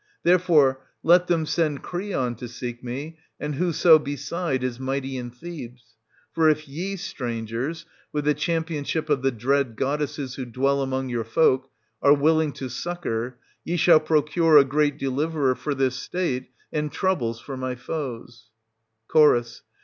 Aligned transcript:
Therefore 0.23 0.81
let 1.03 1.27
them 1.27 1.45
send 1.45 1.83
Creon 1.83 2.33
to 2.37 2.47
seek 2.47 2.83
me, 2.83 3.19
and 3.39 3.53
whoso 3.53 3.99
beside 3.99 4.63
is 4.63 4.79
mighty 4.79 5.15
in 5.15 5.29
Thebes. 5.29 5.95
For 6.33 6.49
if 6.49 6.67
ye, 6.67 6.95
strangers,— 6.95 7.85
with 8.11 8.25
the 8.25 8.33
champipnship 8.33 9.11
of 9.11 9.21
the 9.21 9.29
dread 9.29 9.75
goddesses 9.75 10.33
who 10.33 10.45
dwell 10.45 10.81
among 10.81 11.09
your 11.09 11.23
folk,— 11.23 11.69
are 12.01 12.15
willing 12.15 12.51
to 12.53 12.67
succour, 12.67 13.37
ye 13.63 13.77
shall 13.77 13.99
procure 13.99 14.57
a 14.57 14.65
great 14.65 14.97
deliverer 14.97 15.53
for 15.53 15.75
this 15.75 15.97
State, 15.97 16.49
and 16.73 16.91
troubles 16.91 17.39
for 17.39 17.55
my 17.55 17.75
foes, 17.75 18.49
460 19.09 19.59
Ch. 19.61 19.65